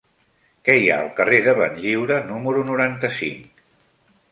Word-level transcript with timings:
Què 0.69 0.77
hi 0.83 0.87
ha 0.93 0.97
al 1.01 1.11
carrer 1.19 1.41
de 1.49 1.53
Benlliure 1.59 2.19
número 2.31 2.65
noranta-cinc? 2.73 3.65